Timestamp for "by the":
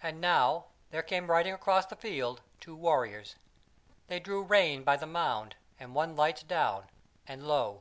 4.84-5.04